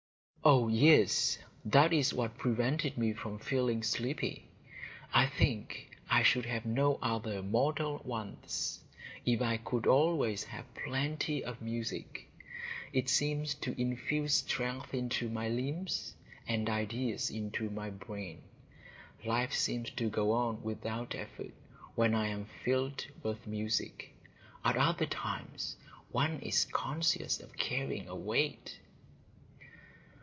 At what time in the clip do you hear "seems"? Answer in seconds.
13.07-13.53, 19.53-19.91